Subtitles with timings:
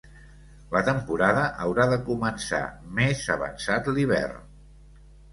[0.75, 2.61] La temporada haurà de començar
[3.01, 4.41] més avançat l'hivern.